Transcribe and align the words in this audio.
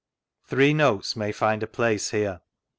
Three 0.47 0.73
notes 0.73 1.15
may 1.15 1.31
find 1.31 1.61
a 1.61 1.67
place 1.67 2.09
here. 2.09 2.41